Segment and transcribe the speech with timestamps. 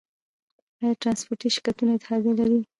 [0.81, 2.59] آیا ټرانسپورټي شرکتونه اتحادیه لري؟